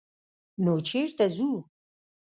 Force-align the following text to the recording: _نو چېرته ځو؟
_نو 0.63 0.73
چېرته 0.87 1.25
ځو؟ 1.35 1.51